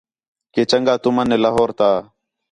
کہ 0.53 0.61
چنڳا 0.69 0.95
تُمن 1.03 1.27
ہِے 1.31 1.37
لاہور 1.43 1.69
تا 1.77 1.89